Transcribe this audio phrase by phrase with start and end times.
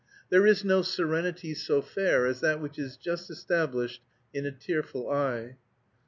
[0.31, 4.01] There is no serenity so fair as that which is just established
[4.33, 5.57] in a tearful eye.